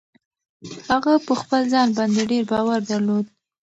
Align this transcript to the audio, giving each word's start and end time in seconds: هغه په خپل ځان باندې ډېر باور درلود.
هغه 0.89 1.13
په 1.27 1.33
خپل 1.41 1.61
ځان 1.73 1.87
باندې 1.97 2.21
ډېر 2.31 2.43
باور 2.51 2.79
درلود. 2.91 3.25